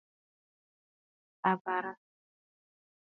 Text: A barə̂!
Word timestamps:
A 1.49 1.51
barə̂! 1.63 1.95